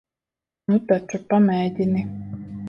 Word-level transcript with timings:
Nu 0.71 0.79
taču, 0.91 1.19
pamēģini. 1.35 2.03